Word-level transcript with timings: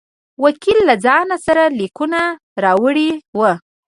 وکیل 0.43 0.77
له 0.89 0.95
ځان 1.05 1.27
سره 1.45 1.63
لیکونه 1.79 2.19
راوړي 2.63 3.09
وه. 3.37 3.51